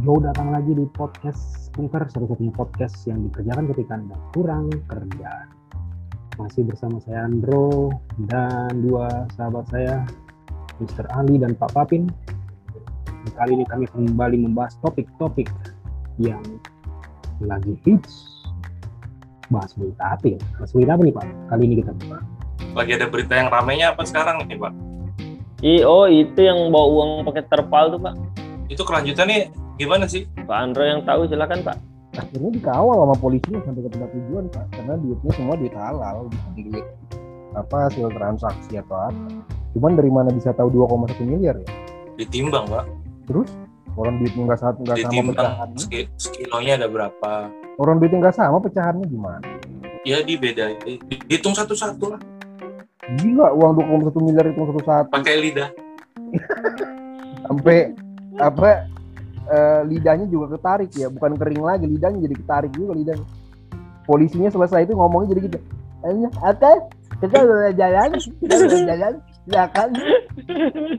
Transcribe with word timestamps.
Yo 0.00 0.16
datang 0.16 0.48
lagi 0.48 0.72
di 0.72 0.88
podcast 0.96 1.68
Kunker, 1.76 2.08
satu-satunya 2.08 2.56
podcast 2.56 2.96
yang 3.04 3.20
dikerjakan 3.28 3.68
ketika 3.68 4.00
Anda 4.00 4.16
kurang 4.32 4.72
kerjaan. 4.88 5.52
Masih 6.40 6.64
bersama 6.64 7.04
saya 7.04 7.28
Andro 7.28 7.92
dan 8.24 8.80
dua 8.80 9.28
sahabat 9.36 9.68
saya, 9.68 10.08
Mr. 10.80 11.04
Ali 11.12 11.36
dan 11.36 11.52
Pak 11.52 11.76
Papin. 11.76 12.08
Kali 13.36 13.60
ini 13.60 13.68
kami 13.68 13.84
kembali 13.92 14.40
membahas 14.40 14.80
topik-topik 14.80 15.52
yang 16.16 16.40
lagi 17.44 17.76
hits. 17.84 18.40
Bahas 19.52 19.76
berita 19.76 20.16
apa 20.16 20.32
ya? 20.32 20.40
Bahas 20.56 20.72
berita 20.72 20.96
apa 20.96 21.02
nih 21.04 21.12
Pak? 21.12 21.26
Kali 21.52 21.62
ini 21.68 21.74
kita 21.84 21.92
lagi 22.72 22.96
ada 22.96 23.04
berita 23.04 23.36
yang 23.36 23.52
ramainya 23.52 23.92
apa 23.92 24.08
sekarang 24.08 24.48
nih 24.48 24.56
Pak? 24.56 24.72
I, 25.60 25.84
oh 25.84 26.08
itu 26.08 26.40
yang 26.40 26.72
bawa 26.72 26.88
uang 26.88 27.10
pakai 27.28 27.44
terpal 27.52 27.92
tuh 27.92 28.00
pak. 28.00 28.16
Itu 28.72 28.80
kelanjutannya 28.80 29.52
gimana 29.80 30.04
sih? 30.04 30.28
Pak 30.44 30.52
Andro 30.60 30.84
yang 30.84 31.00
tahu 31.08 31.24
silakan 31.24 31.64
pak. 31.64 31.76
akhirnya 32.10 32.50
dikawal 32.58 33.06
sama 33.06 33.16
polisi 33.22 33.54
sampai 33.54 33.86
ke 33.86 33.90
tempat 33.94 34.10
tujuan 34.12 34.44
Pak. 34.50 34.66
Karena 34.74 34.98
duitnya 34.98 35.30
semua 35.30 35.54
duit 35.54 35.74
halal, 35.78 36.26
bukan 36.26 36.52
duit 36.58 36.86
apa 37.54 37.76
hasil 37.86 38.10
transaksi 38.12 38.82
atau 38.82 38.98
apa. 39.08 39.30
Cuman 39.78 39.94
dari 39.94 40.10
mana 40.10 40.34
bisa 40.34 40.50
tahu 40.50 40.74
2,1 40.74 41.22
miliar 41.22 41.54
ya? 41.62 41.70
Ditimbang 42.18 42.66
Pak. 42.66 42.84
Terus 43.30 43.48
orang 43.94 44.18
duitnya 44.18 44.42
nggak 44.42 44.60
satu 44.60 44.78
nggak 44.82 44.98
sama 45.06 45.22
pecahannya. 45.32 45.84
sekilonya 46.18 46.72
ada 46.82 46.88
berapa? 46.90 47.32
Orang 47.78 47.96
duitnya 48.02 48.18
nggak 48.26 48.36
sama 48.36 48.58
pecahannya 48.58 49.06
gimana? 49.06 49.46
Ya 50.02 50.18
dibeda, 50.20 50.76
dihitung 51.30 51.54
satu-satu 51.54 52.18
lah. 52.18 52.20
Gila 53.22 53.54
uang 53.54 53.72
2,1 54.10 54.26
miliar 54.26 54.44
itu 54.50 54.60
satu 54.66 54.82
satu 54.82 55.08
Pakai 55.14 55.38
lidah. 55.38 55.70
sampai 57.50 57.90
apa 58.38 58.86
eh, 59.50 59.80
lidahnya 59.90 60.26
juga 60.30 60.56
ketarik 60.56 60.90
ya. 60.94 61.10
Bukan 61.10 61.34
kering 61.36 61.62
lagi 61.62 61.84
lidahnya 61.90 62.22
jadi 62.24 62.36
ketarik 62.38 62.72
juga 62.72 62.94
lidahnya. 62.94 63.26
Polisinya 64.06 64.50
selesai 64.50 64.86
itu 64.86 64.94
ngomongnya 64.94 65.36
jadi 65.36 65.40
gitu. 65.50 65.58
"Eh, 66.06 66.30
apa 66.40 66.88
kita 67.20 67.36
udah 67.44 67.72
jalan 67.76 68.10
kita 68.16 68.54
udah 68.56 68.80
jalan 68.88 69.12
silakan 69.44 69.88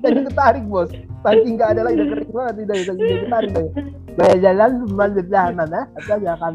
jadi 0.03 0.19
ketarik 0.27 0.63
bos. 0.69 0.89
Saking 1.25 1.53
nggak 1.57 1.69
ada 1.77 1.81
lagi 1.87 1.97
udah 1.97 2.09
kering 2.13 2.31
banget 2.33 2.53
lidahnya 2.61 2.83
saking 2.85 3.05
dia 3.07 3.17
ketarik 3.25 3.51
dia 3.51 3.65
udah 4.11 4.37
jalan 4.43 4.69
cuma 4.85 5.05
sebelah 5.15 5.45
mana 5.55 5.81
atau 5.97 6.15
silakan 6.19 6.53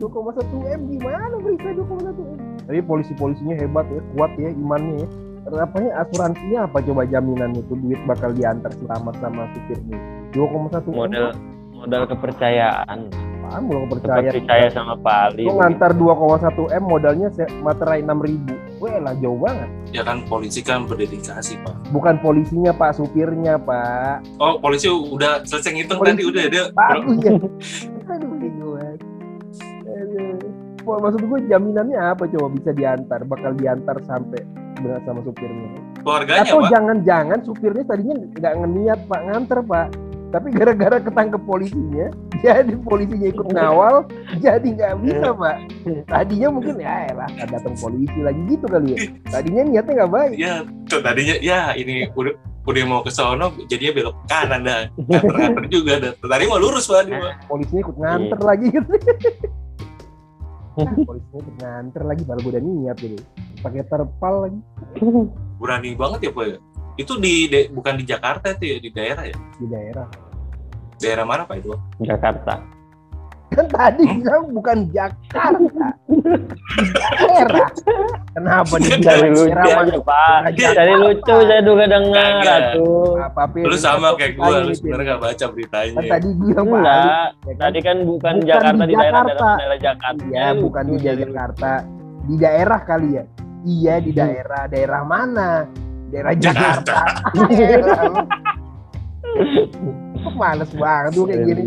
2,1 0.00 0.72
m 0.72 0.80
gimana 0.96 1.36
berita 1.44 1.68
2,1 1.76 2.16
m. 2.16 2.38
Tapi 2.64 2.80
polisi-polisinya 2.86 3.54
hebat 3.60 3.84
ya 3.92 4.00
kuat 4.16 4.32
ya 4.40 4.48
imannya 4.48 5.04
ya 5.04 5.08
Apanya 5.42 5.90
asuransinya 5.98 6.58
apa 6.64 6.78
coba 6.80 7.02
jaminan 7.04 7.52
itu 7.52 7.72
duit 7.74 7.98
bakal 8.04 8.30
diantar 8.30 8.70
selamat 8.76 9.14
sama 9.18 9.48
supirnya 9.50 9.98
2,1 10.30 10.84
m 10.84 10.92
Modal 10.92 11.26
modal 11.72 12.02
kepercayaan. 12.06 13.08
apaan 13.40 13.62
belum 13.64 13.82
kepercayaan 13.88 14.20
Seperti 14.28 14.40
saya 14.46 14.68
sama 14.68 14.94
Pak 14.94 15.18
Ali. 15.26 15.42
lo 15.42 15.56
ngantar 15.56 15.90
2,1 15.92 16.44
m 16.70 16.84
modalnya 16.84 17.28
se- 17.30 17.50
materai 17.58 18.00
6 18.00 18.20
ribu 18.20 18.52
Wah 18.78 18.96
lah 18.96 19.14
jauh 19.14 19.36
banget 19.36 19.68
Ya 19.90 20.02
kan 20.02 20.22
polisi 20.24 20.60
kan 20.60 20.84
berdedikasi 20.84 21.56
Pak. 21.58 21.90
bukan 21.90 22.14
polisinya 22.18 22.70
pak 22.70 22.94
supirnya 22.94 23.56
pak 23.56 24.22
Oh 24.36 24.56
polisi 24.56 24.86
udah 24.86 25.40
selesai 25.42 25.72
ngitung 25.72 25.98
Polisi 25.98 26.14
tadi 26.14 26.22
udah 26.26 26.44
dia. 26.46 26.64
bagus 26.70 27.16
ya 27.18 27.32
aduh. 28.06 28.76
Aduh. 29.90 30.36
Maksud 30.82 31.22
gue 31.22 31.38
jaminannya 31.46 31.98
apa 31.98 32.24
coba 32.26 32.46
bisa 32.50 32.70
diantar 32.70 33.22
bakal 33.24 33.52
diantar 33.52 33.98
sampai 34.02 34.40
benar 34.80 35.00
sama 35.04 35.20
supirnya 35.22 35.68
Keluarganya 36.00 36.42
atau 36.48 36.58
Pak. 36.64 36.70
jangan-jangan 36.72 37.38
supirnya 37.44 37.84
tadinya 37.84 38.14
nggak 38.36 38.54
ngeniat 38.56 39.00
pak 39.06 39.20
nganter 39.28 39.60
pak 39.64 39.88
tapi 40.30 40.46
gara-gara 40.54 40.96
ketangkep 41.02 41.42
polisinya 41.42 42.06
jadi 42.44 42.74
polisinya 42.80 43.28
ikut 43.28 43.46
ngawal 43.50 44.06
jadi 44.38 44.62
nggak 44.62 44.94
bisa 45.02 45.28
pak 45.34 45.56
tadinya 46.06 46.48
mungkin 46.54 46.74
ya 46.78 47.10
nggak 47.12 47.48
datang 47.50 47.74
polisi 47.76 48.18
lagi 48.22 48.40
gitu 48.48 48.66
kali 48.66 48.88
ya 48.94 48.98
tadinya 49.28 49.62
niatnya 49.66 49.92
nggak 50.02 50.12
baik 50.12 50.36
Ya 50.38 50.54
tuh 50.86 51.00
tadinya 51.02 51.34
ya 51.42 51.74
ini 51.74 52.08
udah 52.14 52.34
udah 52.60 52.82
mau 52.86 53.00
ke 53.02 53.10
sono 53.10 53.50
jadinya 53.66 53.92
belok 53.98 54.16
kanan 54.28 54.60
dah. 54.62 54.84
Nganter-nganter 54.94 55.64
juga 55.72 55.92
dah. 55.96 56.12
Tadi 56.20 56.44
mau 56.44 56.60
lurus 56.60 56.86
Pak. 56.86 57.08
Pak. 57.08 57.48
polisinya 57.48 57.80
ikut 57.82 57.96
nganter 57.98 58.38
lagi 58.38 58.66
gitu 58.70 58.92
polisinya 60.72 61.14
ikut 61.36 61.54
nganter 61.58 62.02
lagi 62.02 62.22
baru 62.22 62.38
gue 62.40 62.52
udah 62.52 62.62
niat 62.62 62.96
gitu 62.96 63.16
pakai 63.60 63.82
terpal 63.84 64.34
lagi 64.44 64.60
Berani 65.60 65.92
banget 65.92 66.20
ya 66.24 66.32
Pak 66.32 66.44
ya. 66.46 66.56
Itu 66.96 67.12
di 67.16 67.44
de- 67.46 67.68
bukan 67.68 67.94
di 67.94 68.04
Jakarta 68.04 68.48
itu 68.50 68.64
ya 68.66 68.76
di 68.78 68.90
daerah 68.90 69.24
ya. 69.24 69.36
di 69.56 69.66
daerah 69.66 70.08
Daerah 70.96 71.24
mana 71.24 71.42
Pak 71.44 71.56
itu? 71.58 71.72
Jakarta. 72.00 72.60
kan 73.50 73.66
tadi 73.66 74.06
Hmm? 74.06 74.22
bilang 74.22 74.44
bukan 74.52 74.78
Jakarta 74.88 75.84
di 76.06 76.16
kenapa 78.40 78.74
di 78.80 78.88
Dari 78.96 79.28
lucu 79.28 79.52
aja 79.70 79.98
Pak. 80.00 80.40
Dari 80.56 80.94
lucu 80.96 81.34
saya 81.44 81.60
juga 81.60 81.84
dengar 81.84 82.32
Pin? 83.52 83.62
Lu 83.62 83.76
sama 83.76 84.08
kayak 84.16 84.32
gue, 84.34 84.54
lu 84.62 84.72
sebenarnya 84.72 85.06
gak 85.10 85.22
baca 85.22 85.44
beritanya. 85.50 85.94
kan 85.94 86.04
tadi 86.10 86.28
bilang 86.34 86.66
Pak 86.66 86.78
Enggak. 86.80 87.04
ya 87.04 87.52
kan? 87.52 87.56
Tadi 87.60 87.78
kan 87.80 87.96
bukan, 88.02 88.34
Bukan 88.34 88.48
Jakarta 88.48 88.82
di 88.82 88.94
daerah 88.94 89.22
Jakarta. 89.22 89.48
daerah, 89.54 89.78
Jakarta. 89.78 90.22
Iya, 90.24 90.46
bukan 90.56 90.82
di 90.82 90.92
Lucu, 90.92 91.04
Jakarta. 91.20 91.70
Di 92.20 92.34
daerah 92.36 92.80
kali 92.80 93.08
ya. 93.12 93.24
Iya, 93.60 93.94
di 94.00 94.10
Hmm. 94.10 94.18
daerah. 94.18 94.62
Daerah 94.66 95.02
mana? 95.02 95.50
Daerah 96.08 96.34
Jakarta. 96.34 96.96
Jakarta. 97.44 97.94
Kok 100.20 100.34
males 100.34 100.70
banget 100.72 101.10
tuh 101.12 101.24
kayak 101.24 101.42
gini. 101.44 101.64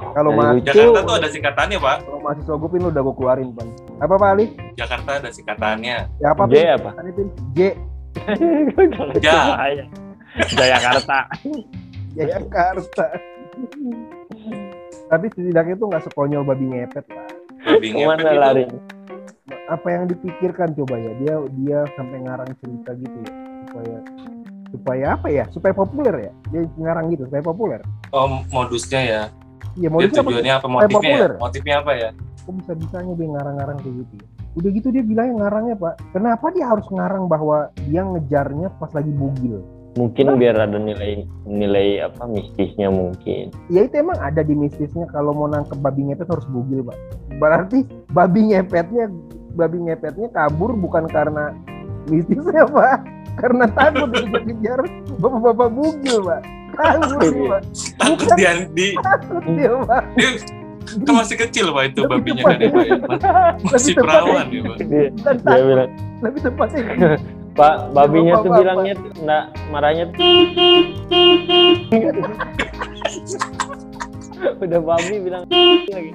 Kalau 0.00 0.30
lucu. 0.32 0.66
Jakarta 0.66 1.00
tuh 1.02 1.14
ada 1.16 1.28
singkatannya 1.28 1.78
Pak. 1.78 1.96
kalau 2.02 2.18
mahasiswa 2.20 2.54
gue 2.56 2.68
pin 2.68 2.80
lu 2.80 2.88
udah 2.88 3.02
gue 3.02 3.14
keluarin 3.14 3.48
bang. 3.52 3.68
Apa 4.00 4.14
Pak 4.16 4.28
Ali? 4.32 4.46
Jakarta 4.74 5.10
ada 5.18 5.30
singkatannya. 5.30 5.96
Ya 6.18 6.28
apa 6.32 6.42
J 6.46 6.52
pin? 6.52 6.64
apa? 6.74 6.90
Pin? 7.12 7.28
J. 7.52 7.60
Ja. 9.22 9.38
Jakarta. 10.50 11.18
Jakarta. 12.14 13.04
Tapi 15.10 15.26
setidaknya 15.30 15.74
itu 15.74 15.84
nggak 15.86 16.02
sekonyol 16.06 16.42
babi 16.42 16.66
ngepet 16.66 17.06
lah. 17.10 17.26
Babi 17.66 17.88
ngepet 17.90 17.98
Ke 17.98 18.08
mana 18.08 18.30
itu. 18.30 18.40
lari? 18.40 18.64
Apa 19.66 19.86
yang 19.90 20.04
dipikirkan 20.06 20.74
coba 20.74 20.94
ya? 20.98 21.12
Dia 21.18 21.34
dia 21.62 21.78
sampai 21.94 22.18
ngarang 22.22 22.50
cerita 22.58 22.90
gitu 22.94 23.16
ya 23.22 23.32
supaya 23.66 23.98
supaya 24.70 25.04
apa 25.14 25.26
ya? 25.30 25.44
Supaya 25.50 25.72
populer 25.74 26.14
ya? 26.14 26.32
Dia 26.50 26.62
ngarang 26.78 27.10
gitu 27.10 27.26
supaya 27.26 27.42
populer. 27.42 27.80
Oh 28.10 28.26
modusnya 28.50 29.00
ya. 29.02 29.22
Iya 29.78 29.88
mau 29.90 29.98
Dia 30.02 30.08
apa? 30.10 30.22
tujuannya 30.24 30.54
apa 30.56 30.66
motifnya 30.66 30.96
populer. 30.98 31.30
ya? 31.30 31.38
Motifnya 31.38 31.74
apa 31.82 31.92
ya? 31.94 32.10
Kok 32.40 32.52
bisa 32.56 32.72
bisanya 32.74 33.12
dia 33.14 33.28
ngarang-ngarang 33.30 33.78
kayak 33.82 33.94
gitu 34.02 34.14
ya? 34.18 34.26
Udah 34.58 34.70
gitu 34.74 34.88
dia 34.90 35.02
bilangnya 35.06 35.34
ngarangnya 35.46 35.74
pak. 35.78 35.94
Kenapa 36.10 36.46
dia 36.50 36.66
harus 36.66 36.86
ngarang 36.90 37.24
bahwa 37.30 37.70
dia 37.86 38.02
ngejarnya 38.02 38.68
pas 38.82 38.90
lagi 38.90 39.12
bugil? 39.14 39.62
Mungkin 39.98 40.38
biar 40.38 40.54
ada 40.54 40.78
nilai 40.78 41.26
nilai 41.46 41.98
apa 42.06 42.22
mistisnya 42.30 42.94
mungkin. 42.94 43.50
Ya 43.70 43.86
itu 43.86 43.94
emang 43.98 44.18
ada 44.22 44.42
di 44.46 44.54
mistisnya 44.54 45.06
kalau 45.10 45.34
mau 45.34 45.50
nangkep 45.50 45.78
babi 45.82 46.10
ngepet 46.10 46.30
harus 46.30 46.46
bugil 46.46 46.86
pak. 46.86 46.98
Berarti 47.42 47.82
babi 48.14 48.54
ngepetnya 48.54 49.10
babi 49.58 49.78
ngepetnya 49.82 50.30
kabur 50.30 50.78
bukan 50.78 51.10
karena 51.10 51.50
mistisnya 52.06 52.70
pak, 52.70 53.02
karena 53.38 53.66
takut 53.74 54.14
dikejar 54.14 54.78
bapak-bapak 55.18 55.68
bugil 55.74 56.18
pak. 56.22 56.42
Takut 56.74 58.28
Bukan. 58.28 58.38
dia 58.38 58.52
di 58.70 58.88
Takut 58.96 59.42
dia 59.54 59.70
dia 60.10 60.30
kan 60.90 61.14
masih 61.14 61.38
kecil 61.38 61.70
Pak 61.70 61.94
itu 61.94 62.02
Lebih 62.02 62.34
babinya 62.34 62.42
kan 62.50 62.58
ya, 62.58 62.66
Pak, 62.70 62.82
ya? 62.82 62.96
Masih 63.62 63.94
perawan 63.94 64.46
ya 64.50 64.60
Pak. 64.66 64.76
Dia, 64.90 65.06
takut 65.22 65.46
bilang, 65.46 65.90
lebih 66.18 66.40
tepatnya 66.42 67.14
Pak, 67.58 67.90
babinya 67.94 68.34
tuh 68.40 68.50
bilangnya 68.54 68.94
enggak 69.18 69.44
marahnya 69.70 70.04
tuh. 70.10 70.18
Udah 74.64 74.80
babi 74.80 75.20
bilang 75.20 75.44
lagi. 75.94 76.12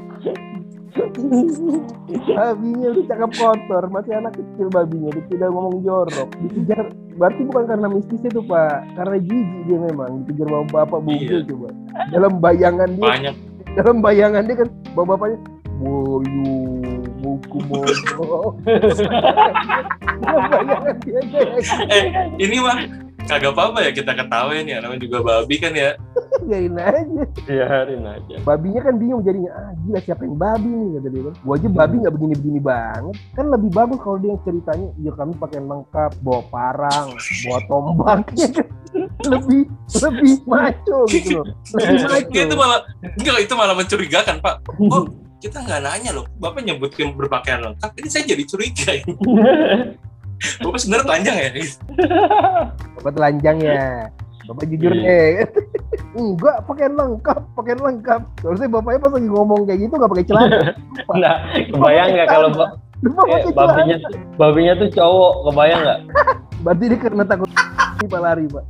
babinya 2.36 2.88
udah 2.92 3.06
cakep 3.06 3.32
kotor 3.36 3.84
masih 3.92 4.14
anak 4.16 4.34
kecil 4.34 4.68
babinya 4.72 5.10
dia 5.12 5.24
tidak 5.28 5.50
ngomong 5.52 5.84
jorok. 5.84 6.30
Dikejar 6.40 6.86
berarti 7.16 7.42
bukan 7.44 7.64
karena 7.68 7.88
mistis 7.92 8.22
itu 8.24 8.42
pak. 8.44 8.80
Karena 8.96 9.18
jijik 9.20 9.62
dia 9.68 9.78
memang 9.82 10.24
dikejar 10.24 10.48
bapak 10.48 10.72
bapak 10.72 11.00
bugil 11.04 11.40
Iya. 11.44 11.48
coba. 11.48 11.68
Dalam 12.12 12.34
bayangan 12.40 12.90
dia 12.96 13.06
Banyak. 13.12 13.36
dalam 13.76 13.96
bayangan 14.00 14.44
dia 14.48 14.56
kan 14.56 14.70
bapak 14.96 15.08
bapaknya 15.16 15.38
boyu 15.76 16.56
buku 17.20 17.58
bodoh. 17.68 18.56
Dalam 18.64 20.42
bayangan 20.48 20.96
dia 21.04 21.22
kayak 21.28 21.60
eh 21.92 22.04
ini 22.40 22.58
mah 22.64 22.78
kagak 23.26 23.52
apa-apa 23.52 23.80
ya 23.82 23.92
kita 23.92 24.14
ketawain 24.14 24.70
ya 24.70 24.78
namanya 24.80 25.02
juga 25.02 25.18
babi 25.20 25.58
kan 25.58 25.74
ya 25.74 25.98
biarin 26.46 26.76
aja. 26.78 27.24
Biarin 27.46 28.04
aja. 28.06 28.36
Babinya 28.46 28.82
kan 28.86 28.94
bingung 29.02 29.22
jadinya 29.26 29.52
ah 29.54 29.72
gila 29.86 30.00
siapa 30.06 30.22
yang 30.24 30.38
babi 30.38 30.70
nih? 30.70 30.90
kata 30.98 31.08
dia. 31.10 31.22
Kan 31.26 31.36
gua 31.42 31.56
aja 31.58 31.68
babi 31.70 31.96
nggak 32.02 32.14
begini 32.16 32.34
begini 32.38 32.60
banget. 32.62 33.16
Kan 33.34 33.46
lebih 33.50 33.70
bagus 33.74 33.98
kalau 34.02 34.18
dia 34.22 34.30
yang 34.32 34.42
ceritanya 34.46 34.88
ya 35.02 35.12
kami 35.18 35.34
pakai 35.36 35.60
lengkap 35.60 36.12
bawa 36.22 36.42
parang 36.54 37.08
bawa 37.18 37.60
tombak. 37.68 38.18
Kan? 38.30 38.66
lebih 39.32 39.62
lebih 40.00 40.34
maco 40.48 40.98
gitu 41.12 41.30
loh. 41.42 41.46
Lebih 41.76 42.00
maco. 42.06 42.38
Itu 42.38 42.56
malah 42.56 42.80
enggak 43.02 43.38
itu 43.44 43.54
malah 43.58 43.76
mencurigakan 43.76 44.36
pak. 44.40 44.56
Oh 44.90 45.26
kita 45.46 45.62
nggak 45.62 45.82
nanya 45.86 46.10
loh 46.16 46.26
bapak 46.42 46.66
nyebutkan 46.66 47.14
berpakaian 47.14 47.62
lengkap 47.62 47.92
ini 48.02 48.10
saya 48.10 48.26
jadi 48.26 48.44
curiga 48.50 48.90
ya. 48.98 49.06
bapak 50.66 50.80
sebenarnya 50.82 51.06
telanjang 51.06 51.38
ya? 51.38 51.50
Bapak 52.98 53.12
telanjang 53.14 53.58
ya? 53.62 54.10
Bapak 54.46 54.66
jujur 54.70 54.94
deh 54.94 55.46
enggak 56.14 56.58
pakaian 56.66 56.94
lengkap 56.94 57.40
pakaian 57.54 57.80
lengkap. 57.80 58.22
Harusnya 58.42 58.70
bapaknya 58.70 59.00
pas 59.02 59.12
lagi 59.14 59.30
ngomong 59.30 59.60
kayak 59.64 59.80
gitu 59.84 59.94
nggak 59.96 60.12
pakai 60.12 60.26
celana. 60.28 60.58
Nah 61.22 61.36
kebayang 61.54 62.10
nggak 62.14 62.28
kalau 62.28 62.50
ba- 62.52 62.74
eh, 62.76 63.12
pakai 63.14 63.52
babinya 63.54 63.96
tuh 64.02 64.12
babinya 64.36 64.74
tuh 64.76 64.90
cowok 64.92 65.34
kebayang 65.52 65.82
nggak? 65.84 66.00
Berarti 66.66 66.84
dia 66.90 67.00
karena 67.00 67.24
takut 67.24 67.50
pak 68.14 68.22
lari 68.22 68.46
pak. 68.46 68.64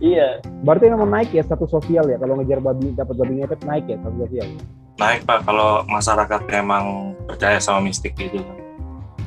Iya. 0.00 0.40
Berarti 0.62 0.84
memang 0.88 1.08
naik 1.08 1.32
ya 1.32 1.42
status 1.44 1.68
sosial 1.68 2.08
ya? 2.08 2.16
Kalau 2.16 2.36
ngejar 2.36 2.60
babi 2.60 2.92
dapat 2.92 3.14
babi 3.16 3.40
ngepet 3.40 3.60
naik 3.64 3.84
ya 3.88 3.96
status 4.00 4.20
sosial. 4.28 4.48
naik 5.00 5.24
pak 5.24 5.48
kalau 5.48 5.80
masyarakat 5.88 6.40
emang 6.52 7.16
percaya 7.24 7.56
sama 7.56 7.80
mistik 7.80 8.12
gitu 8.20 8.44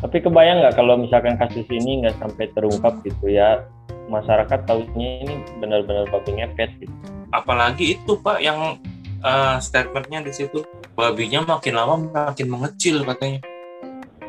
tapi 0.03 0.19
kebayang 0.19 0.61
nggak 0.61 0.75
kalau 0.75 0.99
misalkan 0.99 1.33
kasus 1.39 1.65
ini 1.71 2.03
nggak 2.03 2.13
sampai 2.19 2.45
terungkap 2.51 2.93
gitu 3.01 3.25
ya 3.25 3.63
masyarakat 4.11 4.59
tahunya 4.67 5.09
ini 5.27 5.35
benar-benar 5.59 6.09
babi 6.11 6.31
ngepet 6.39 6.71
gitu. 6.83 6.95
Apalagi 7.31 7.97
itu 7.99 8.19
pak 8.19 8.39
yang 8.43 8.77
eh, 9.23 9.57
statementnya 9.59 10.23
di 10.23 10.31
situ. 10.33 10.61
Babinya 10.93 11.41
makin 11.41 11.73
lama 11.73 11.95
makin 12.11 12.47
mengecil 12.53 13.01
katanya. 13.01 13.41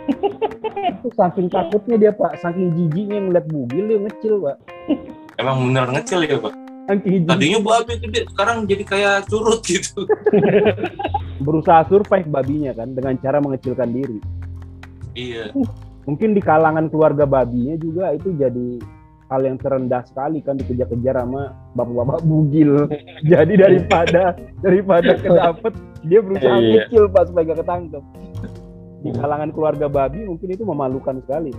Itu 0.84 1.08
saking 1.16 1.52
takutnya 1.52 1.96
dia 2.00 2.12
pak, 2.12 2.40
saking 2.40 2.72
jijiknya 2.72 3.20
ngeliat 3.20 3.46
bugil 3.48 3.84
dia 3.88 3.98
ngecil 4.00 4.34
pak. 4.40 4.56
emang 5.40 5.68
bener 5.68 5.86
ngecil 5.92 6.20
ya 6.24 6.36
pak? 6.40 6.54
Tadinya 6.84 7.60
babi 7.64 7.96
gede 7.96 8.28
sekarang 8.28 8.68
jadi 8.68 8.84
kayak 8.84 9.16
curut 9.32 9.64
gitu. 9.64 10.04
Berusaha 11.44 11.88
survive 11.88 12.28
babinya 12.28 12.76
kan 12.76 12.92
dengan 12.92 13.16
cara 13.20 13.40
mengecilkan 13.40 13.88
diri. 13.92 14.18
iya. 15.16 15.48
Mungkin 16.04 16.36
di 16.36 16.42
kalangan 16.44 16.92
keluarga 16.92 17.24
babinya 17.24 17.80
juga 17.80 18.12
itu 18.12 18.36
jadi 18.36 18.76
hal 19.28 19.40
yang 19.40 19.56
terendah 19.56 20.02
sekali 20.04 20.44
kan 20.44 20.58
dikejar-kejar 20.60 21.16
sama 21.16 21.56
bapak-bapak 21.72 22.20
bugil. 22.24 22.86
jadi 23.32 23.52
daripada 23.56 24.36
daripada 24.60 25.16
kedapet 25.16 25.72
dia 26.04 26.20
berusaha 26.20 26.56
Iya. 26.60 26.88
kecil 26.88 27.08
pas 27.08 27.24
supaya 27.28 27.44
gak 27.48 27.58
ketangkep. 27.64 28.04
Di 29.04 29.10
kalangan 29.16 29.50
keluarga 29.52 29.86
babi 29.88 30.24
mungkin 30.24 30.48
itu 30.52 30.64
memalukan 30.64 31.20
sekali. 31.24 31.52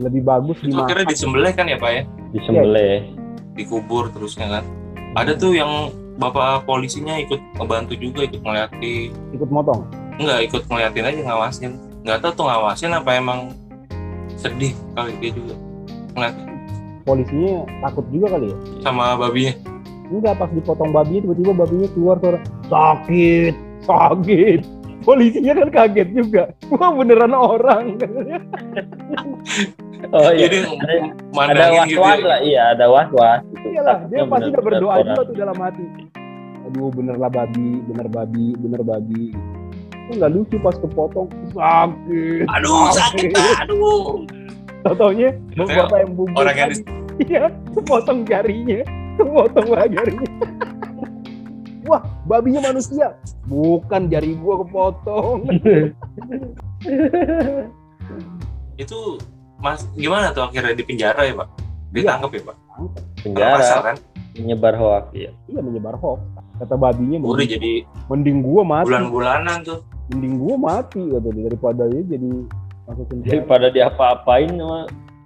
Lebih 0.00 0.24
bagus 0.24 0.56
itu 0.64 0.72
akhirnya 0.72 1.04
disembelih 1.04 1.52
kan 1.52 1.68
ya 1.68 1.76
pak 1.76 1.90
ya 1.92 2.02
disembelih 2.32 3.12
dikubur 3.52 4.08
terusnya 4.16 4.48
kan 4.48 4.64
ada 5.12 5.36
tuh 5.36 5.52
yang 5.52 5.92
bapak 6.16 6.64
polisinya 6.64 7.20
ikut 7.20 7.36
ngebantu 7.60 7.92
juga 8.00 8.24
ikut 8.24 8.40
ngeliatin 8.40 9.12
ikut 9.36 9.48
motong. 9.52 9.84
enggak 10.16 10.48
ikut 10.48 10.62
ngeliatin 10.64 11.04
aja 11.04 11.20
ngawasin 11.28 11.72
nggak 12.08 12.18
tahu 12.24 12.32
tuh 12.40 12.44
ngawasin 12.48 12.92
apa 12.96 13.10
emang 13.20 13.40
sedih 14.40 14.72
kali 14.96 15.12
dia 15.20 15.30
juga 15.36 15.54
ngeliat 16.16 16.34
Polisinya 17.02 17.66
takut 17.82 18.06
juga 18.14 18.38
kali 18.38 18.46
ya. 18.50 18.56
sama 18.86 19.18
babinya 19.18 19.54
Enggak 20.12 20.44
pas 20.44 20.50
dipotong 20.52 20.92
babinya 20.92 21.24
tiba-tiba 21.24 21.52
babinya 21.56 21.88
keluar 21.96 22.20
suara 22.20 22.38
sakit, 22.68 23.54
sakit. 23.88 24.60
Polisinya 25.02 25.52
kan 25.56 25.68
kaget 25.72 26.08
juga. 26.12 26.52
Wah 26.68 26.92
beneran 26.92 27.32
orang. 27.32 27.96
oh 30.14 30.30
iya 30.36 30.46
jadi 30.46 30.68
ada, 30.68 30.76
ada 30.76 30.94
mandangin 31.32 31.80
was 31.80 31.88
gitu 31.88 32.02
ya. 32.02 32.28
lah 32.28 32.40
iya 32.44 32.62
ada 32.76 32.86
was 32.92 33.08
was 33.10 33.40
gitu. 33.56 33.66
Iyalah, 33.72 34.04
dia 34.12 34.28
pasti 34.28 34.52
udah 34.52 34.62
berdoa 34.62 35.00
juga 35.00 35.22
tuh 35.24 35.34
dalam 35.34 35.56
hati. 35.58 35.86
Aduh 36.68 36.92
bener 36.92 37.16
lah 37.16 37.32
babi, 37.32 37.80
bener 37.88 38.06
babi, 38.12 38.52
bener 38.60 38.84
babi. 38.84 39.32
Itu 40.06 40.12
nggak 40.20 40.32
lucu 40.36 40.60
pas 40.60 40.76
kepotong 40.76 41.32
sakit. 41.56 42.44
aduh 42.52 42.92
sakit 42.92 43.32
ah, 43.32 43.64
aduh 43.64 44.28
Tau-taunya 44.82 45.30
Katanya 45.54 45.86
bapak 45.86 45.98
yang 46.02 46.12
bubur 46.18 46.36
orang 46.42 46.56
yang 46.58 46.70
Iya, 47.22 47.44
kepotong 47.76 48.24
jarinya. 48.24 48.80
Kepotong 49.20 49.68
lah 49.68 49.86
jarinya. 49.86 50.30
Wah, 51.84 52.02
babinya 52.24 52.72
manusia. 52.72 53.14
Bukan 53.46 54.08
jari 54.08 54.32
gua 54.38 54.64
kepotong. 54.64 55.38
itu 58.80 58.98
mas 59.62 59.86
gimana 59.94 60.34
tuh 60.34 60.48
akhirnya 60.48 60.74
di 60.74 60.82
penjara 60.82 61.22
ya 61.22 61.38
pak 61.38 61.48
ditangkap 61.94 62.30
ya 62.34 62.42
pak 62.50 62.56
penjara 63.22 63.54
pasal 63.62 63.80
kan 63.84 63.96
menyebar 64.34 64.74
hoax 64.74 65.04
ya 65.14 65.30
Iya 65.46 65.60
menyebar 65.60 65.94
hoax. 66.00 66.18
Kata 66.58 66.74
babinya 66.78 67.20
udah 67.20 67.42
mending, 67.42 67.52
jadi 67.58 67.72
mending 68.10 68.38
gua 68.42 68.62
mati. 68.64 68.86
bulan-bulanan 68.90 69.58
tuh 69.66 69.80
Mending 70.10 70.34
gua 70.40 70.56
mati 70.58 71.02
kata 71.04 71.28
daripada 71.30 71.82
dia 71.90 72.02
jadi 72.16 72.30
masuk 72.92 73.06
penjara. 73.08 73.30
daripada 73.32 73.66
diapa-apain 73.68 74.50
sama 74.52 74.80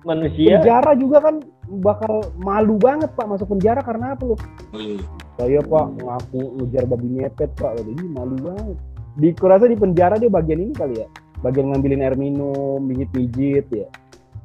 manusia 0.06 0.62
Penjara 0.62 0.92
juga 0.94 1.18
kan 1.18 1.34
bakal 1.82 2.12
malu 2.38 2.78
banget 2.78 3.10
pak 3.12 3.26
masuk 3.26 3.50
penjara 3.50 3.82
karena 3.82 4.14
apa 4.14 4.22
loh? 4.22 4.38
Wih, 4.70 5.02
Saya 5.34 5.58
pak 5.60 5.86
ngaku 5.98 6.40
ngejar 6.62 6.84
babi 6.86 7.08
ngepet 7.18 7.50
pak, 7.58 7.70
dia 7.82 8.06
malu 8.08 8.38
banget. 8.38 8.76
Di 9.16 9.28
kurasa 9.34 9.66
di 9.66 9.74
penjara 9.74 10.14
dia 10.16 10.30
bagian 10.30 10.62
ini 10.62 10.72
kali 10.72 11.02
ya, 11.02 11.06
bagian 11.42 11.74
ngambilin 11.74 12.04
air 12.04 12.14
minum, 12.14 12.78
mijit-mijit 12.80 13.66
ya. 13.68 13.88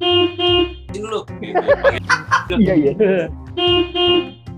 ini 0.02 0.98
lu 0.98 1.22
gitu, 1.38 1.60
panggil. 1.62 2.02
Iya 2.58 2.74
iya. 2.74 2.92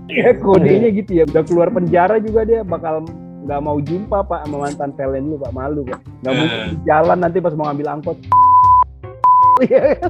Ya 0.05 0.31
kodenya 0.37 0.89
gitu 0.89 1.11
ya. 1.11 1.23
Udah 1.29 1.43
keluar 1.45 1.69
penjara 1.69 2.17
juga 2.17 2.41
dia 2.45 2.61
bakal 2.61 3.05
nggak 3.45 3.61
mau 3.61 3.77
jumpa 3.77 4.25
pak 4.25 4.41
sama 4.49 4.65
mantan 4.65 4.89
pelen 4.97 5.29
lu 5.29 5.37
pak 5.37 5.53
malu 5.53 5.85
pak. 5.85 6.01
Nggak 6.23 6.33
Eh. 6.33 6.37
mungkin 6.39 6.59
di 6.65 6.77
jalan 6.89 7.17
nanti 7.21 7.37
pas 7.39 7.53
mau 7.53 7.69
ngambil 7.69 7.87
angkot. 7.93 8.17
Iya. 9.63 9.95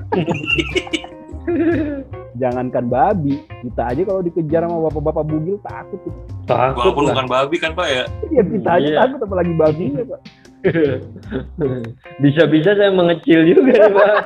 Jangankan 2.36 2.90
babi, 2.92 3.40
kita 3.64 3.96
aja 3.96 4.02
kalau 4.04 4.20
dikejar 4.20 4.66
sama 4.68 4.90
bapak-bapak 4.90 5.24
bugil 5.24 5.56
takut. 5.64 6.02
takut 6.44 6.76
walaupun 6.84 7.04
lah 7.08 7.14
bukan 7.16 7.28
babi 7.32 7.56
kan 7.58 7.72
pak 7.72 7.88
ya 7.88 8.04
Ya 8.28 8.44
kita 8.44 8.70
aja 8.76 8.88
Iya. 8.92 8.98
takut 9.06 9.20
apalagi 9.24 9.54
babinya 9.56 10.02
pak. 10.04 10.20
bisa-bisa 12.26 12.74
saya 12.74 12.90
mengecil 12.90 13.46
juga 13.46 13.72
nih, 13.72 13.94
pak 13.94 14.16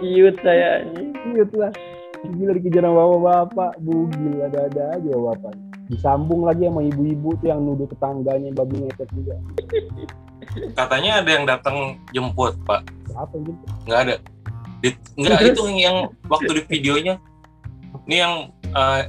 Cute 0.00 0.40
saya 0.40 0.84
ini. 0.84 1.12
Cute 1.12 1.56
lah. 1.56 1.72
Gila 2.20 2.52
dikejar 2.56 2.84
sama 2.84 2.96
bapak-bapak, 3.00 3.72
bugil 3.80 4.44
ada-ada 4.44 4.82
aja 4.96 5.12
bapak. 5.16 5.54
Disambung 5.90 6.46
lagi 6.46 6.64
sama 6.64 6.80
ibu-ibu 6.80 7.34
tuh 7.36 7.50
yang 7.50 7.60
nuduh 7.60 7.84
tetangganya 7.84 8.54
babi 8.54 8.78
ngepet 8.80 9.08
juga. 9.10 9.34
katanya 10.72 11.22
ada 11.22 11.30
yang 11.30 11.44
datang 11.44 11.76
jemput 12.10 12.56
pak 12.64 12.82
Apa 13.12 13.38
gitu? 13.38 13.54
nggak 13.86 14.00
ada 14.00 14.14
Di- 14.80 14.98
nggak 15.14 15.40
itu 15.46 15.62
yang 15.76 15.96
waktu 16.26 16.50
di 16.56 16.62
videonya 16.66 17.14
ini 18.08 18.16
yang 18.18 18.34
eh, 18.64 19.02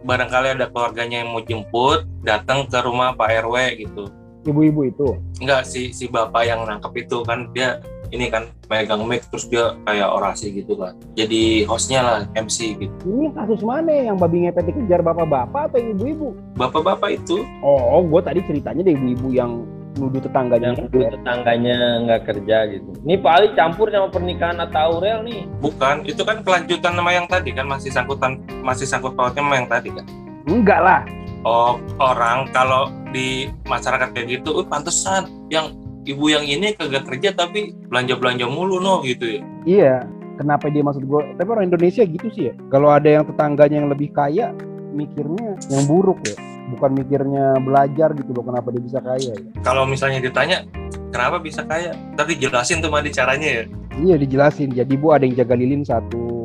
barangkali 0.00 0.54
ada 0.54 0.70
keluarganya 0.70 1.20
yang 1.20 1.34
mau 1.34 1.42
jemput 1.42 2.06
datang 2.22 2.64
ke 2.64 2.78
rumah 2.78 3.12
Pak 3.12 3.42
RW 3.42 3.56
gitu 3.76 4.04
Ibu-ibu 4.46 4.80
itu. 4.86 5.08
nggak 5.42 5.66
si 5.66 5.90
si 5.90 6.06
bapak 6.06 6.46
yang 6.46 6.62
nangkep 6.62 6.94
itu 6.96 7.20
kan 7.26 7.50
dia 7.50 7.82
ini 8.10 8.30
kan 8.30 8.50
megang 8.70 9.02
mic 9.06 9.26
terus 9.30 9.46
dia 9.46 9.74
kayak 9.86 10.08
orasi 10.10 10.52
gitu 10.52 10.78
kan. 10.78 10.94
Jadi 11.14 11.66
hostnya 11.66 12.00
lah 12.02 12.20
MC 12.34 12.78
gitu. 12.78 12.94
Ini 13.06 13.32
kasus 13.34 13.62
mana 13.62 13.90
yang 13.90 14.16
babi 14.18 14.46
ngepet 14.46 14.70
dikejar 14.70 15.00
bapak-bapak 15.02 15.72
atau 15.72 15.78
yang 15.78 15.90
ibu-ibu? 15.98 16.28
bapak-bapak 16.56 17.20
itu. 17.20 17.44
Oh, 17.60 18.00
gue 18.02 18.20
tadi 18.24 18.40
ceritanya 18.44 18.82
deh 18.82 18.94
ibu-ibu 18.96 19.28
yang 19.32 19.52
nuduh 19.96 20.20
tetangganya. 20.20 20.76
yang 20.76 20.88
dulu 20.92 21.08
tetangganya 21.08 21.76
nggak 22.04 22.22
kerja 22.28 22.56
gitu. 22.72 22.90
Ini 23.04 23.14
Pak 23.20 23.32
Ali 23.32 23.48
campur 23.56 23.88
sama 23.88 24.08
pernikahan 24.12 24.60
Atta 24.60 24.88
Aurel 24.88 25.24
nih. 25.24 25.48
Bukan 25.60 26.04
itu 26.04 26.22
kan 26.22 26.44
kelanjutan 26.44 26.92
nama 26.96 27.10
yang 27.12 27.26
tadi 27.26 27.50
kan 27.56 27.66
masih 27.66 27.90
sangkutan 27.90 28.40
masih 28.60 28.84
sangkut 28.84 29.16
pautnya 29.16 29.40
sama 29.42 29.54
yang 29.56 29.68
tadi 29.68 29.88
kan. 29.92 30.04
Enggak 30.46 30.80
lah. 30.80 31.02
oh 31.46 31.78
orang 32.02 32.50
kalau 32.50 32.90
di 33.14 33.46
masyarakat 33.70 34.10
kayak 34.10 34.42
gitu 34.42 34.58
uh, 34.58 34.66
pantesan 34.66 35.30
yang 35.46 35.70
ibu 36.06 36.30
yang 36.30 36.46
ini 36.46 36.72
kagak 36.72 37.04
kerja 37.04 37.34
tapi 37.34 37.74
belanja 37.90 38.14
belanja 38.16 38.46
mulu 38.46 38.78
no 38.78 39.02
gitu 39.02 39.38
ya 39.38 39.42
Iya. 39.66 39.94
Kenapa 40.36 40.68
dia 40.70 40.84
maksud 40.84 41.02
gue? 41.08 41.22
Tapi 41.34 41.48
orang 41.48 41.72
Indonesia 41.72 42.04
gitu 42.04 42.28
sih 42.30 42.52
ya. 42.52 42.54
Kalau 42.70 42.92
ada 42.92 43.08
yang 43.08 43.24
tetangganya 43.24 43.80
yang 43.82 43.88
lebih 43.88 44.12
kaya, 44.12 44.52
mikirnya 44.92 45.56
yang 45.72 45.84
buruk 45.88 46.20
ya. 46.22 46.36
Bukan 46.70 46.92
mikirnya 46.92 47.56
belajar 47.58 48.12
gitu 48.14 48.30
loh. 48.30 48.44
Kenapa 48.44 48.68
dia 48.70 48.82
bisa 48.84 49.00
kaya 49.00 49.32
ya. 49.32 49.48
kalau 49.64 49.88
misalnya 49.88 50.20
ditanya 50.20 50.62
kenapa 51.08 51.40
bisa 51.40 51.64
kaya 51.64 51.96
tadi 52.14 52.36
jelasin 52.36 52.84
tuh 52.84 52.92
mandi 52.92 53.10
caranya 53.10 53.48
ya 53.48 53.64
Iya 53.96 54.14
dijelasin. 54.20 54.76
Jadi 54.76 54.92
bu 54.94 55.16
ada 55.16 55.24
yang 55.24 55.34
jaga 55.34 55.56
lilin 55.56 55.80
satu. 55.82 56.44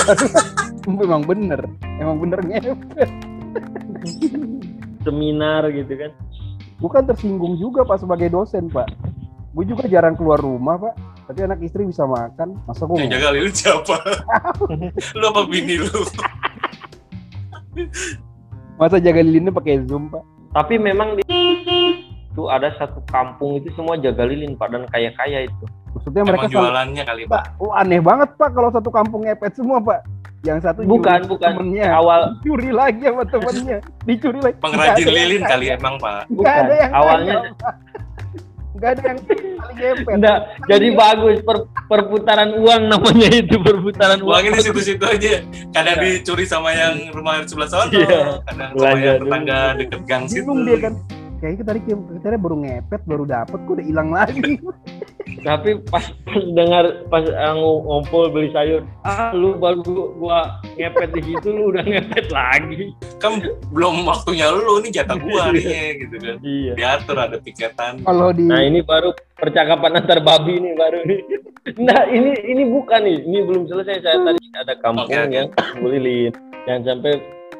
Memang 0.88 1.26
bener, 1.26 1.66
emang 1.98 2.22
bener 2.22 2.40
ngepet. 2.40 3.10
Seminar 5.02 5.66
gitu 5.74 5.92
kan. 5.98 6.10
Bukan 6.80 7.04
tersinggung 7.04 7.60
juga 7.60 7.84
pak 7.84 8.00
sebagai 8.00 8.32
dosen 8.32 8.72
pak. 8.72 8.88
Gue 9.52 9.64
juga 9.68 9.84
jarang 9.86 10.16
keluar 10.16 10.40
rumah 10.40 10.80
pak. 10.80 10.94
Tapi 11.28 11.46
anak 11.46 11.60
istri 11.62 11.86
bisa 11.86 12.08
makan. 12.08 12.56
Masa 12.64 12.88
gue 12.88 12.96
Yang 12.96 13.12
jaga 13.20 13.28
lilin 13.36 13.54
siapa? 13.54 13.96
lu 15.20 15.24
apa 15.28 15.42
bini 15.46 15.76
lu? 15.78 16.00
masa 18.80 18.96
jaga 18.96 19.20
lilinnya 19.20 19.52
pakai 19.52 19.84
zoom 19.84 20.08
pak? 20.08 20.24
Tapi 20.56 20.80
memang 20.80 21.20
di 21.20 21.22
itu 22.30 22.46
ada 22.46 22.72
satu 22.78 23.02
kampung 23.10 23.60
itu 23.60 23.68
semua 23.76 23.98
jaga 24.00 24.24
lilin 24.24 24.56
pak 24.56 24.72
dan 24.72 24.88
kaya-kaya 24.88 25.44
itu. 25.44 25.64
Maksudnya 25.92 26.22
mereka 26.22 26.46
Emang 26.46 26.54
jualannya 26.54 27.02
kali 27.02 27.22
pak. 27.26 27.42
Pak, 27.42 27.44
oh, 27.60 27.74
aneh 27.74 28.00
banget 28.00 28.30
pak 28.38 28.50
kalau 28.54 28.70
satu 28.70 28.88
kampung 28.88 29.26
ngepet 29.26 29.52
semua 29.58 29.82
pak. 29.82 30.00
Yang 30.40 30.58
satu 30.64 30.80
Bukan, 30.82 31.28
bukan. 31.28 31.52
temennya, 31.52 31.92
Awal 31.92 32.20
dicuri 32.40 32.72
lagi 32.72 33.04
sama 33.04 33.24
temennya, 33.24 33.78
dicuri 34.02 34.40
lagi. 34.40 34.56
Pengrajin 34.56 35.04
Nggak 35.04 35.12
lilin 35.14 35.36
kaya. 35.38 35.50
kali 35.50 35.66
emang 35.70 35.94
pak. 35.96 36.12
Nggak 36.24 36.32
Bukan. 36.32 36.56
ada 36.56 36.74
yang 36.74 36.92
Awalnya-. 36.92 37.42
Nggak 38.70 38.90
ada 38.90 39.02
yang 39.04 39.18
saling 39.20 39.50
ngepet. 39.76 40.08
enggak 40.10 40.38
jadi 40.64 40.86
bagus 40.94 41.36
per- 41.42 41.68
perputaran 41.86 42.50
uang 42.54 42.82
namanya 42.86 43.28
itu 43.30 43.56
perputaran 43.60 44.18
uang. 44.18 44.32
Uangnya 44.32 44.50
di 44.54 44.62
situ-situ 44.62 45.04
aja. 45.04 45.44
Kadang 45.70 45.96
Iya. 45.98 46.04
dicuri 46.16 46.44
sama 46.44 46.72
yang 46.72 47.12
rumah 47.12 47.44
sebelah 47.44 47.68
sana, 47.68 47.92
Iya. 47.92 48.40
kadang 48.42 48.70
sama 48.72 48.96
yang 48.96 49.18
dulu. 49.18 49.24
tetangga 49.26 49.58
deket 49.76 50.00
gang 50.06 50.24
situ. 50.24 50.40
Bingung 50.40 50.60
dia 50.64 50.78
kan. 50.80 50.94
Kayaknya 51.40 51.64
tadi 51.72 51.80
kita 51.88 52.36
baru 52.36 52.56
ngepet, 52.60 53.02
baru 53.08 53.24
dapet, 53.24 53.58
kok 53.64 53.72
udah 53.72 53.86
hilang 53.88 54.12
lagi. 54.12 54.60
Tapi 55.48 55.80
pas, 55.88 56.04
pas 56.28 56.42
dengar 56.52 57.08
pas 57.08 57.24
uh, 57.24 57.56
ng- 57.56 57.80
ngumpul 57.88 58.28
beli 58.28 58.52
sayur, 58.52 58.84
ah 59.08 59.32
lu 59.32 59.56
baru 59.56 59.80
gua 60.20 60.60
ngepet 60.76 61.16
di 61.16 61.22
situ 61.32 61.48
lu 61.48 61.72
udah 61.72 61.80
ngepet 61.80 62.28
lagi. 62.28 62.92
Kan 63.16 63.40
belum 63.72 64.04
waktunya 64.04 64.52
lu, 64.52 64.84
ini 64.84 64.92
jatah 64.92 65.16
gua 65.16 65.48
nih 65.48 66.04
gitu 66.04 66.16
kan. 66.20 66.36
Iya. 66.44 66.72
Diatur 66.76 67.16
ada 67.16 67.36
piketan. 67.40 68.04
Kalau 68.04 68.36
di 68.36 68.44
Nah 68.44 68.60
ini 68.60 68.84
baru 68.84 69.16
percakapan 69.40 70.04
antar 70.04 70.20
babi 70.20 70.60
nih 70.60 70.76
baru 70.76 71.08
nih. 71.08 71.20
Nah 71.80 72.04
ini 72.04 72.36
ini 72.44 72.62
bukan 72.68 73.00
nih, 73.00 73.16
ini 73.24 73.38
belum 73.48 73.64
selesai. 73.64 74.04
Saya 74.04 74.18
tadi 74.28 74.40
ada 74.60 74.74
kampung 74.76 75.08
oke. 75.08 75.32
yang 75.32 75.48
lilin, 75.80 76.36
jangan 76.68 76.82
sampai 76.84 77.12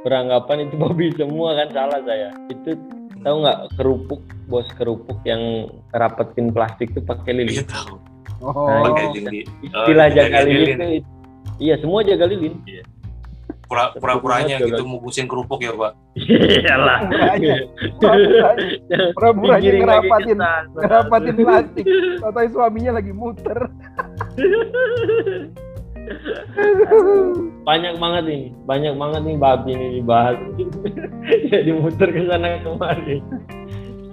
beranggapan 0.05 0.69
itu 0.69 0.75
babi 0.77 1.07
semua 1.17 1.57
kan 1.57 1.69
salah 1.73 2.01
saya. 2.05 2.29
Itu 2.53 2.77
tahu 3.21 3.37
nggak 3.39 3.59
kerupuk 3.75 4.21
bos 4.45 4.67
kerupuk 4.75 5.19
yang 5.23 5.67
rapetin 5.91 6.49
plastik 6.49 6.91
tuh 6.91 7.01
pakai 7.01 7.35
lilin. 7.35 7.53
Dia 7.53 7.65
tahu. 7.65 7.95
oh, 8.41 8.67
Nah, 8.67 8.83
Pakai 8.89 9.05
itu. 9.07 9.15
jenggi. 9.21 9.41
Istilah 9.63 10.05
Oh, 10.05 10.11
jaga 10.11 10.27
jaga 10.27 10.39
lilin 10.43 10.79
lilin. 10.79 10.91
itu. 10.97 11.09
Iya 11.59 11.75
semua 11.77 12.01
jaga 12.01 12.25
lilin. 12.27 12.55
Pura- 13.63 13.93
Pura-puranya 13.95 14.57
Jaga- 14.57 14.69
gitu 14.69 14.83
mukusin 14.83 15.25
kerupuk 15.25 15.61
ya 15.61 15.71
pak. 15.71 15.93
Iyalah. 16.19 16.99
pura-puranya, 17.95 18.67
pura-puranya, 19.15 19.71
ngerapatin, 19.73 20.39
ngerapatin 20.75 21.35
plastik. 21.39 21.85
Katanya 22.19 22.49
suaminya 22.51 22.93
lagi 22.99 23.13
muter. 23.13 23.59
banyak 27.63 27.95
banget 27.97 28.25
ini 28.27 28.47
banyak 28.67 28.95
banget 28.99 29.21
nih 29.23 29.37
babi 29.39 29.71
ini 29.73 29.87
dibahas 30.01 30.37
jadi 31.53 31.71
muter 31.77 32.09
ke 32.11 32.23
sana 32.27 32.59
kemari 32.61 33.23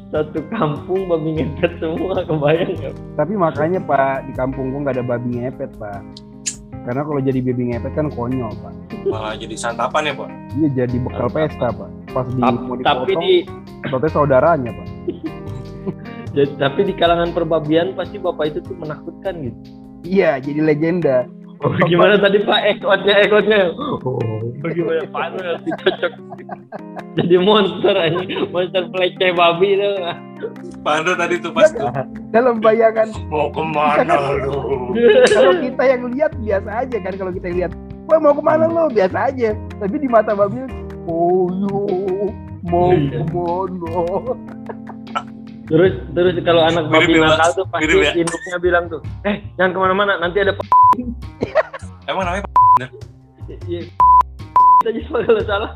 satu 0.07 0.39
kampung 0.49 1.09
babi 1.11 1.29
ngepet 1.35 1.71
semua 1.83 2.23
kebayang 2.23 2.71
nggak 2.79 2.93
Tapi 3.19 3.33
makanya 3.35 3.79
Pak, 3.83 4.23
di 4.23 4.33
kampung 4.33 4.71
gua 4.71 4.87
nggak 4.87 4.95
ada 4.95 5.05
babi 5.05 5.35
ngepet 5.35 5.67
Pak. 5.75 5.99
Karena 6.87 7.03
kalau 7.03 7.19
jadi 7.19 7.39
babi 7.43 7.75
ngepet 7.75 7.91
kan 7.91 8.07
konyol 8.15 8.55
Pak. 8.55 8.73
Malah 9.03 9.35
jadi 9.35 9.55
santapan 9.59 10.07
ya 10.07 10.13
pak. 10.15 10.29
Iya 10.55 10.67
jadi 10.79 10.95
bekal 11.03 11.27
pesta 11.27 11.75
Pak. 11.75 11.89
Pas 12.15 12.27
di 12.31 12.39
Tap- 12.39 12.55
mau 12.63 12.79
tapi 12.79 13.11
dipotong, 13.11 13.19
di 13.19 13.33
katanya 13.83 14.11
saudaranya 14.15 14.71
Pak. 14.71 14.87
jadi- 16.39 16.55
tapi 16.55 16.79
di 16.87 16.93
kalangan 16.95 17.35
perbabian 17.35 17.91
pasti 17.91 18.15
bapak 18.15 18.55
itu 18.55 18.59
tuh 18.63 18.79
menakutkan 18.79 19.43
gitu 19.43 19.59
Iya, 20.07 20.39
jadi 20.39 20.63
legenda. 20.63 21.27
Oh, 21.57 21.73
gimana 21.85 22.17
tadi 22.17 22.37
Pak 22.39 22.61
ekotnya 22.77 23.13
ekotnya? 23.25 23.73
Oh, 23.73 24.21
bagaimana 24.61 25.01
Pak 25.09 25.25
Nur 25.33 25.55
dicocok 25.65 26.13
jadi 27.17 27.35
monster 27.41 27.95
ini 27.97 28.45
monster 28.53 28.83
pelece 28.93 29.33
babi 29.33 29.73
itu. 29.73 29.89
Pak 30.85 30.93
Andro 31.01 31.13
tadi 31.17 31.35
tuh 31.41 31.49
pas 31.49 31.65
tuh. 31.73 31.89
Dalam 32.29 32.61
bayangan 32.61 33.09
Mau 33.27 33.49
ke 33.49 33.63
mana 33.65 34.37
lu? 34.37 34.93
kalau 35.27 35.53
kita 35.57 35.83
yang 35.83 36.01
lihat 36.13 36.31
biasa 36.37 36.69
aja 36.85 36.97
kan 37.01 37.13
kalau 37.17 37.31
kita 37.33 37.49
lihat 37.49 37.71
wah 38.05 38.21
mau 38.21 38.37
ke 38.37 38.43
mana 38.45 38.69
lo 38.69 38.85
biasa 38.87 39.33
aja 39.33 39.49
tapi 39.81 39.97
di 39.97 40.05
mata 40.07 40.37
babi 40.37 40.61
oh 41.09 41.49
yo 41.49 41.81
mau 42.63 42.93
Iya. 42.93 43.25
ke 43.25 43.33
mana 43.33 44.37
Terus 45.67 45.99
terus 46.15 46.31
kalau 46.47 46.63
anak 46.63 46.87
babi 46.87 47.19
ya, 47.19 47.27
nakal 47.27 47.51
tuh 47.51 47.65
pasti 47.67 47.91
ya. 47.91 48.15
induknya 48.15 48.57
bilang 48.57 48.87
tuh, 48.87 49.03
eh 49.27 49.43
jangan 49.59 49.75
ke 49.75 49.79
mana-mana 49.83 50.15
nanti 50.15 50.39
ada 50.39 50.55
Emang 52.07 52.23
namanya 52.23 52.47
Iya. 53.67 53.87
Tadi 54.83 54.99
kalau 55.07 55.43
salah. 55.47 55.71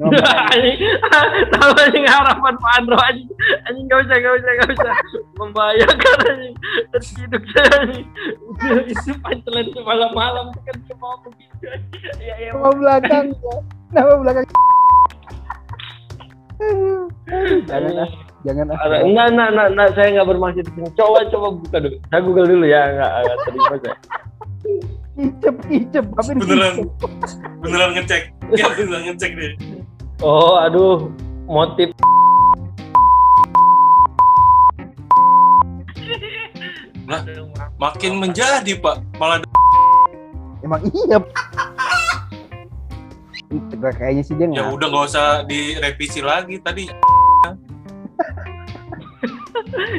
Anjing, 0.00 0.80
tahu 1.52 1.70
anjing 1.76 2.06
harapan 2.08 2.54
Pak 2.56 2.72
Andro 2.80 2.96
anjing, 3.04 3.28
anjing 3.68 3.84
nggak 3.84 4.00
usah 4.00 4.16
nggak 4.16 4.34
usah 4.38 4.50
nggak 4.56 4.70
usah. 4.72 4.94
Membahayakan 5.36 6.16
anjing. 6.30 6.54
Terciduk 6.94 7.44
saya 7.52 7.68
anjing. 7.84 8.08
Itu- 8.88 9.20
pancelan 9.20 9.66
semalam-malam 9.76 10.46
kan 10.64 10.76
cuma 10.88 11.20
begitu. 11.26 11.52
Ya 12.16 12.34
ya. 12.38 12.50
nama 12.56 12.70
belakang 12.72 13.26
nama 13.92 14.12
belakang. 14.24 14.46
Jangan 17.68 18.29
jangan 18.46 18.66
ah 18.72 18.78
Ada- 18.80 19.02
Enggak, 19.04 19.26
enggak, 19.32 19.48
enggak, 19.52 19.68
enggak, 19.70 19.88
saya 19.92 20.08
nggak 20.16 20.28
bermaksud. 20.28 20.64
Coba, 20.96 21.18
coba 21.28 21.46
buka 21.60 21.76
dulu. 21.80 21.96
Saya 22.08 22.20
google 22.24 22.46
dulu 22.48 22.64
ya, 22.64 22.82
enggak, 22.90 23.10
enggak 23.12 23.36
terima 23.44 23.74
saya. 23.84 23.96
icep 25.20 25.56
icep 25.68 26.04
tapi 26.16 26.30
beneran 26.32 26.74
beneran 27.60 27.90
ngecek. 27.92 28.22
Ya 28.56 28.66
beneran 28.72 29.02
ngecek 29.12 29.30
deh. 29.36 29.52
Oh, 30.24 30.56
aduh, 30.56 31.12
motif. 31.44 31.92
Lah, 37.10 37.20
Makin 37.76 38.12
menjadi 38.22 38.72
pak. 38.78 39.02
Malah 39.18 39.42
emang 40.60 40.80
iya 40.92 41.18
kayaknya 43.80 44.22
sih 44.22 44.36
dia 44.36 44.46
ya 44.52 44.68
udah 44.70 44.86
nggak 44.92 45.04
usah 45.10 45.26
direvisi 45.42 46.20
lagi 46.22 46.60
tadi. 46.60 46.86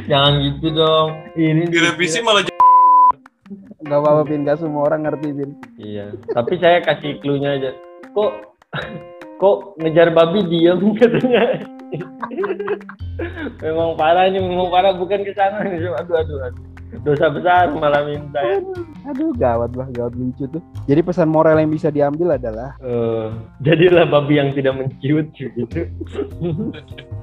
Jangan 0.05 0.33
gitu 0.41 0.67
dong. 0.71 1.09
Ini 1.33 1.67
Direvisi 1.67 2.19
malah 2.21 2.43
nggak 3.81 3.97
apa-apa 3.97 4.21
pin 4.23 4.45
nggak 4.45 4.61
semua 4.61 4.87
orang 4.87 5.03
ngerti 5.03 5.33
pin 5.33 5.51
Iya, 5.75 6.13
tapi 6.31 6.55
saya 6.57 6.79
kasih 6.79 7.17
clue-nya 7.19 7.57
aja. 7.57 7.71
Kok 8.13 8.31
kok 9.35 9.57
ngejar 9.77 10.13
babi 10.13 10.45
diam 10.45 10.79
katanya. 10.99 11.59
memang 13.59 13.97
parah 13.97 14.29
ini, 14.29 14.39
memang 14.39 14.69
parah 14.69 14.93
bukan 14.93 15.21
ke 15.21 15.33
sana 15.33 15.65
nih. 15.65 15.81
Aduh, 15.91 16.15
aduh, 16.15 16.39
aduh. 16.41 16.63
Dosa 17.01 17.31
besar 17.31 17.71
malam 17.71 18.03
ini 18.05 18.27
saya. 18.29 18.59
aduh 19.07 19.31
gawat 19.33 19.71
lah 19.79 19.87
gawat 19.89 20.11
lucu 20.11 20.43
tuh 20.45 20.59
jadi 20.85 20.99
pesan 20.99 21.31
moral 21.31 21.55
yang 21.55 21.71
bisa 21.71 21.87
diambil 21.87 22.35
adalah 22.35 22.75
Eh, 22.83 23.31
jadilah 23.63 24.03
babi 24.05 24.37
yang 24.37 24.51
tidak 24.51 24.75
menciut 24.75 25.31
gitu. 25.31 25.87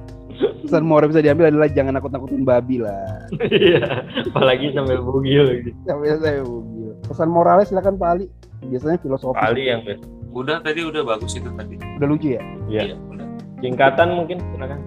pesan 0.61 0.83
moral 0.83 1.03
yang 1.03 1.11
bisa 1.11 1.21
diambil 1.21 1.45
adalah 1.47 1.67
jangan 1.67 1.93
nakut 1.93 2.09
nakutin 2.09 2.41
babi 2.41 2.77
lah 2.77 3.27
Iya, 3.41 4.05
apalagi 4.25 4.71
sampai 4.71 4.95
bugil 4.97 5.45
gitu. 5.59 5.69
sampai 5.83 6.15
saya 6.15 6.41
bugil. 6.41 6.91
pesan 7.03 7.27
moralnya 7.27 7.65
silakan 7.65 7.95
Pak 7.95 8.09
Ali 8.09 8.25
biasanya 8.61 8.97
filosofi 8.97 9.35
Kali 9.35 9.63
yang 9.65 9.81
udah 10.29 10.59
tadi 10.59 10.81
udah 10.81 11.01
bagus 11.03 11.33
itu 11.33 11.49
tadi. 11.49 11.75
udah 11.97 12.07
lucu 12.07 12.27
ya 12.31 12.41
Iya. 12.67 12.95
udah. 12.95 13.27
Singkatan 13.59 14.07
mungkin 14.13 14.37
silakan. 14.49 14.79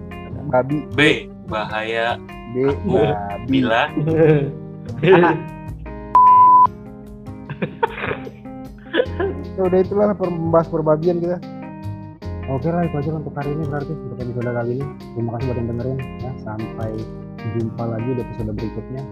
babi 0.48 0.76
B 0.92 1.00
bahaya 1.46 2.16
B 2.52 2.68
babi 2.84 3.44
bila 3.48 3.88
ya 9.52 9.62
udah 9.62 9.78
itulah 9.78 10.06
membahas 10.14 10.68
perbagian 10.68 11.16
kita 11.18 11.38
oke 12.48 12.66
lah 12.66 12.84
itu 12.84 12.96
aja 12.98 13.10
untuk 13.12 13.32
hari 13.32 13.50
ini 13.50 13.64
berarti 13.64 13.92
episode 14.22 14.50
kali 14.54 14.70
ini. 14.78 14.86
Terima 15.18 15.30
kasih 15.36 15.44
buat 15.50 15.58
yang 15.58 15.68
dengerin 15.74 15.98
ya. 16.22 16.32
Sampai 16.42 16.92
jumpa 17.58 17.84
lagi 17.84 18.10
di 18.14 18.20
episode 18.22 18.50
berikutnya. 18.54 19.02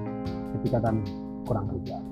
Ketika 0.59 0.79
kurang 1.47 1.67
kerja 1.71 2.10